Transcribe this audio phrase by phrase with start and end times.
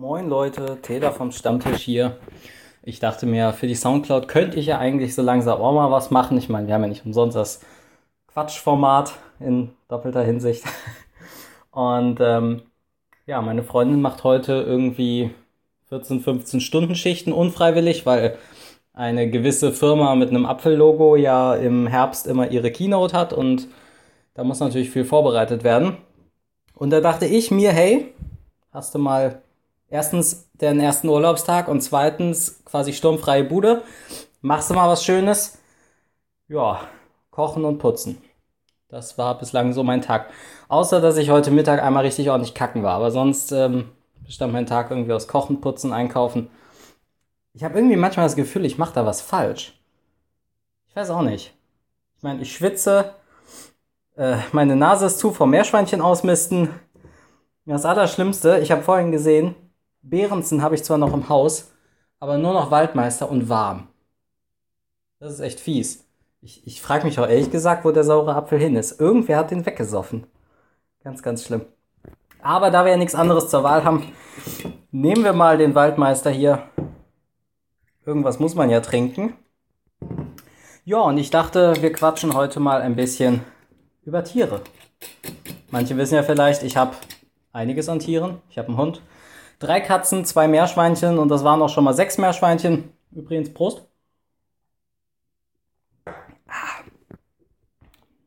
[0.00, 2.18] Moin Leute, Taylor vom Stammtisch hier.
[2.84, 6.12] Ich dachte mir, für die Soundcloud könnte ich ja eigentlich so langsam auch mal was
[6.12, 6.38] machen.
[6.38, 7.62] Ich meine, wir haben ja nicht umsonst das
[8.28, 10.62] Quatschformat in doppelter Hinsicht.
[11.72, 12.62] Und ähm,
[13.26, 15.32] ja, meine Freundin macht heute irgendwie
[15.88, 18.38] 14, 15 Stunden Schichten unfreiwillig, weil
[18.92, 23.66] eine gewisse Firma mit einem Apfellogo ja im Herbst immer ihre Keynote hat und
[24.34, 25.96] da muss natürlich viel vorbereitet werden.
[26.72, 28.14] Und da dachte ich mir, hey,
[28.70, 29.42] hast du mal
[29.88, 33.82] erstens den ersten Urlaubstag und zweitens quasi sturmfreie Bude.
[34.40, 35.58] Machst du mal was Schönes?
[36.48, 36.80] Ja,
[37.30, 38.22] kochen und putzen.
[38.88, 40.30] Das war bislang so mein Tag.
[40.68, 42.94] Außer, dass ich heute Mittag einmal richtig ordentlich kacken war.
[42.94, 43.90] Aber sonst ähm,
[44.24, 46.50] bestand mein Tag irgendwie aus Kochen, Putzen, Einkaufen.
[47.52, 49.78] Ich habe irgendwie manchmal das Gefühl, ich mache da was falsch.
[50.88, 51.54] Ich weiß auch nicht.
[52.16, 53.14] Ich meine, ich schwitze,
[54.16, 56.70] äh, meine Nase ist zu vom Meerschweinchen ausmisten.
[57.66, 59.54] Das Allerschlimmste, ich habe vorhin gesehen,
[60.02, 61.72] Behrensen habe ich zwar noch im Haus,
[62.20, 63.88] aber nur noch Waldmeister und warm.
[65.20, 66.04] Das ist echt fies.
[66.40, 69.00] Ich, ich frage mich auch ehrlich gesagt, wo der saure Apfel hin ist.
[69.00, 70.26] Irgendwer hat den weggesoffen.
[71.02, 71.62] Ganz, ganz schlimm.
[72.40, 74.12] Aber da wir ja nichts anderes zur Wahl haben,
[74.92, 76.62] nehmen wir mal den Waldmeister hier.
[78.06, 79.34] Irgendwas muss man ja trinken.
[80.84, 83.42] Ja, und ich dachte, wir quatschen heute mal ein bisschen
[84.04, 84.62] über Tiere.
[85.70, 86.96] Manche wissen ja vielleicht, ich habe
[87.52, 88.40] einiges an Tieren.
[88.48, 89.02] Ich habe einen Hund,
[89.58, 92.92] drei Katzen, zwei Meerschweinchen und das waren auch schon mal sechs Meerschweinchen.
[93.12, 93.82] Übrigens, Prost.
[96.06, 96.82] Ah.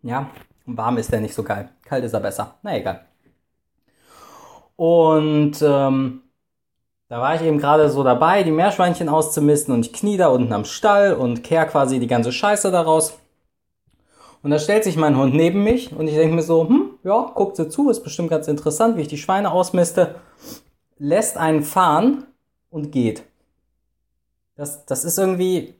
[0.03, 0.29] Ja,
[0.65, 1.69] warm ist der nicht so geil.
[1.83, 2.55] Kalt ist er besser.
[2.63, 3.05] Na egal.
[4.75, 6.23] Und ähm,
[7.07, 10.53] da war ich eben gerade so dabei, die Meerschweinchen auszumisten und ich knie da unten
[10.53, 13.19] am Stall und kehr quasi die ganze Scheiße daraus.
[14.41, 17.31] Und da stellt sich mein Hund neben mich und ich denke mir so, hm, ja,
[17.35, 20.15] guckt sie zu, ist bestimmt ganz interessant, wie ich die Schweine ausmiste
[21.01, 22.25] lässt einen fahren
[22.69, 23.23] und geht.
[24.55, 25.73] Das, das ist irgendwie,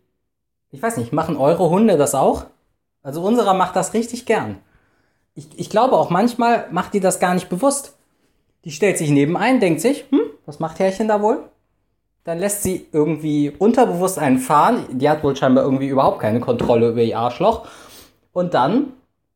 [0.72, 2.46] ich weiß nicht, machen eure Hunde das auch?
[3.04, 4.58] Also unserer macht das richtig gern.
[5.36, 7.96] Ich, ich glaube auch manchmal macht die das gar nicht bewusst.
[8.66, 11.44] Die stellt sich neben ein, denkt sich, hm, was macht Herrchen da wohl?
[12.24, 14.86] Dann lässt sie irgendwie unterbewusst einen fahren.
[14.92, 17.68] Die hat wohl scheinbar irgendwie überhaupt keine Kontrolle über ihr Arschloch.
[18.34, 18.94] Und dann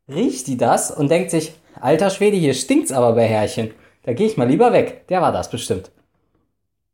[0.08, 3.72] riecht die das und denkt sich, alter Schwede, hier stinkt's aber bei Herrchen.
[4.06, 5.08] Da gehe ich mal lieber weg.
[5.08, 5.92] Der war das bestimmt.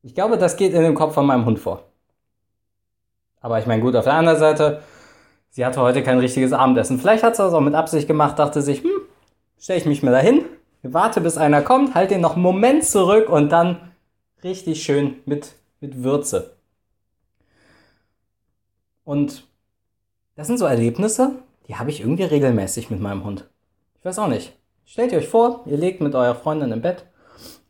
[0.02, 1.84] Ich glaube, das geht in dem Kopf von meinem Hund vor.
[3.42, 4.82] Aber ich meine, gut, auf der anderen Seite,
[5.50, 7.00] sie hatte heute kein richtiges Abendessen.
[7.00, 9.02] Vielleicht hat sie das auch mit Absicht gemacht, dachte sich, hm,
[9.60, 10.46] stelle ich mich mal dahin,
[10.84, 13.92] warte, bis einer kommt, halt den noch einen Moment zurück und dann
[14.42, 16.56] richtig schön mit, mit Würze.
[19.04, 19.46] Und
[20.36, 21.34] das sind so Erlebnisse,
[21.68, 23.50] die habe ich irgendwie regelmäßig mit meinem Hund.
[24.00, 24.54] Ich weiß auch nicht.
[24.86, 27.06] Stellt euch vor, ihr legt mit eurer Freundin im Bett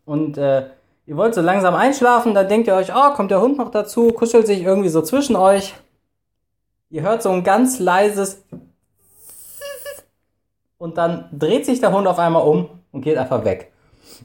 [0.06, 0.68] und äh,
[1.06, 4.12] ihr wollt so langsam einschlafen, dann denkt ihr euch, oh, kommt der Hund noch dazu,
[4.12, 5.76] kuschelt sich irgendwie so zwischen euch.
[6.90, 8.44] Ihr hört so ein ganz leises
[10.78, 13.72] und dann dreht sich der Hund auf einmal um und geht einfach weg.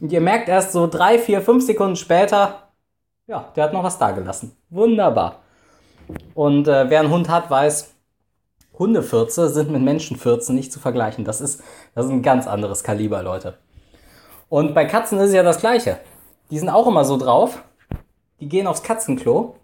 [0.01, 2.71] Und ihr merkt erst so drei, vier, fünf Sekunden später,
[3.27, 4.57] ja, der hat noch was da gelassen.
[4.71, 5.41] Wunderbar.
[6.35, 7.96] Und äh, wer einen Hund hat, weiß,
[8.79, 11.25] Hundefürze sind mit Menschenfürzen nicht zu vergleichen.
[11.25, 11.63] Das ist,
[11.95, 13.59] das ist ein ganz anderes Kaliber, Leute.
[14.49, 15.99] Und bei Katzen ist es ja das Gleiche.
[16.51, 17.63] Die sind auch immer so drauf.
[18.41, 19.57] Die gehen aufs Katzenklo,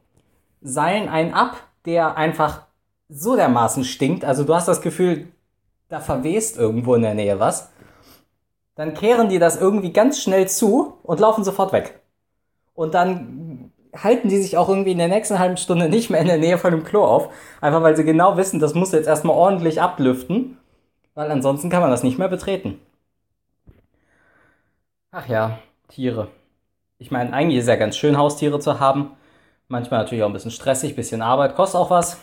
[0.63, 2.63] seilen einen ab, der einfach
[3.09, 4.25] so dermaßen stinkt.
[4.25, 5.29] Also du hast das Gefühl,
[5.89, 7.71] da verwest irgendwo in der Nähe was.
[8.75, 12.01] Dann kehren die das irgendwie ganz schnell zu und laufen sofort weg.
[12.75, 13.42] Und dann
[13.95, 16.59] halten die sich auch irgendwie in der nächsten halben Stunde nicht mehr in der Nähe
[16.59, 17.29] von dem Klo auf.
[17.61, 20.59] Einfach weil sie genau wissen, das muss jetzt erstmal ordentlich ablüften.
[21.15, 22.81] Weil ansonsten kann man das nicht mehr betreten.
[25.11, 25.59] Ach ja,
[25.89, 26.29] Tiere.
[26.99, 29.11] Ich meine, eigentlich ist ja ganz schön, Haustiere zu haben.
[29.69, 32.19] Manchmal natürlich auch ein bisschen stressig, bisschen Arbeit, kostet auch was.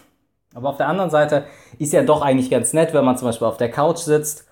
[0.55, 1.45] Aber auf der anderen Seite
[1.77, 4.47] ist ja doch eigentlich ganz nett, wenn man zum Beispiel auf der Couch sitzt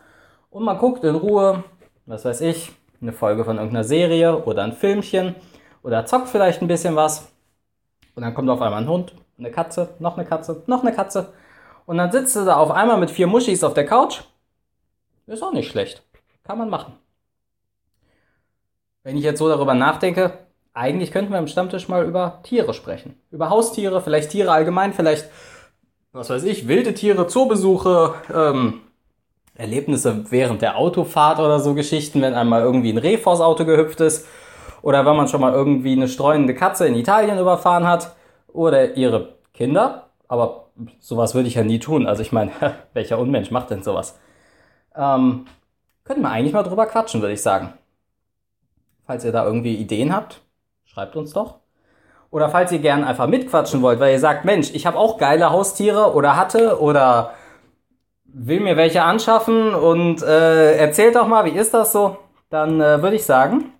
[0.51, 1.63] und man guckt in Ruhe,
[2.05, 5.35] was weiß ich, eine Folge von irgendeiner Serie oder ein Filmchen
[5.87, 7.31] oder zockt vielleicht ein bisschen was.
[8.13, 11.31] Und dann kommt auf einmal ein Hund, eine Katze, noch eine Katze, noch eine Katze.
[11.85, 14.19] Und dann sitzt du da auf einmal mit vier Muschis auf der Couch.
[15.27, 16.03] Ist auch nicht schlecht.
[16.43, 16.93] Kann man machen.
[19.03, 20.37] Wenn ich jetzt so darüber nachdenke,
[20.73, 23.17] eigentlich könnten wir im Stammtisch mal über Tiere sprechen.
[23.31, 25.29] Über Haustiere, vielleicht Tiere allgemein, vielleicht,
[26.11, 28.81] was weiß ich, wilde Tiere, Zoobesuche, ähm,
[29.55, 34.01] Erlebnisse während der Autofahrt oder so Geschichten, wenn einmal irgendwie ein Reh vors Auto gehüpft
[34.01, 34.27] ist
[34.87, 38.15] oder wenn man schon mal irgendwie eine streunende Katze in Italien überfahren hat
[38.47, 40.05] oder ihre Kinder.
[40.29, 40.67] Aber
[41.01, 42.07] sowas würde ich ja nie tun.
[42.07, 42.51] Also ich meine,
[42.93, 44.17] welcher Unmensch macht denn sowas?
[44.95, 45.45] Ähm,
[46.05, 47.73] könnten wir eigentlich mal drüber quatschen, würde ich sagen.
[49.05, 50.39] Falls ihr da irgendwie Ideen habt,
[50.85, 51.55] schreibt uns doch.
[52.31, 55.49] Oder falls ihr gern einfach mitquatschen wollt, weil ihr sagt, Mensch, ich habe auch geile
[55.49, 57.31] Haustiere oder hatte oder
[58.23, 62.15] will mir welche anschaffen und äh, erzählt doch mal, wie ist das so?
[62.49, 63.73] Dann äh, würde ich sagen,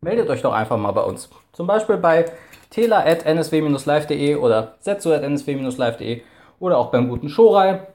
[0.00, 1.28] meldet euch doch einfach mal bei uns.
[1.52, 2.24] Zum Beispiel bei
[2.70, 6.22] tela.nsw-live.de oder setzo.nsw-live.de
[6.58, 7.86] oder auch beim guten Showrei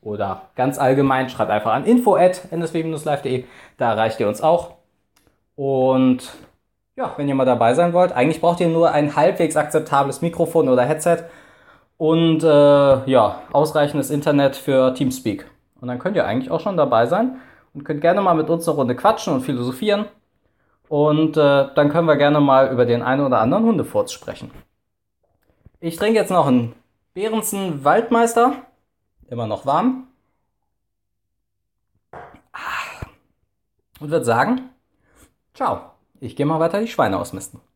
[0.00, 3.44] oder ganz allgemein schreibt einfach an info.nsw-live.de.
[3.78, 4.74] Da erreicht ihr uns auch.
[5.54, 6.32] Und
[6.96, 10.68] ja, wenn ihr mal dabei sein wollt, eigentlich braucht ihr nur ein halbwegs akzeptables Mikrofon
[10.68, 11.18] oder Headset
[11.96, 15.46] und äh, ja, ausreichendes Internet für Teamspeak.
[15.80, 17.36] Und dann könnt ihr eigentlich auch schon dabei sein
[17.74, 20.06] und könnt gerne mal mit uns eine Runde quatschen und philosophieren.
[20.92, 24.50] Und äh, dann können wir gerne mal über den einen oder anderen Hundefurz sprechen.
[25.80, 26.74] Ich trinke jetzt noch einen
[27.14, 28.56] Behrensen Waldmeister.
[29.26, 30.08] Immer noch warm.
[34.00, 34.68] Und würde sagen,
[35.54, 35.92] ciao.
[36.20, 37.62] Ich gehe mal weiter die Schweine ausmisten.